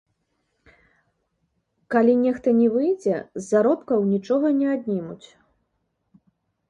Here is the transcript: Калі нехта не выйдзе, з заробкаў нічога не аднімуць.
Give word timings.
Калі 1.95 2.15
нехта 2.23 2.49
не 2.61 2.67
выйдзе, 2.77 3.15
з 3.37 3.43
заробкаў 3.51 3.99
нічога 4.17 4.47
не 4.63 4.67
аднімуць. 4.77 5.23